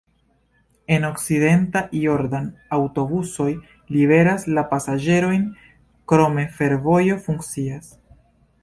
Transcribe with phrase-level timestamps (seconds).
[0.95, 2.47] En Okcidenta Jordan
[2.79, 3.49] aŭtobusoj
[3.99, 5.45] liveras la pasaĝerojn,
[6.13, 7.97] krome fervojo funkcias.